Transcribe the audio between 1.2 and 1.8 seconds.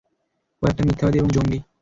জঙ্গী।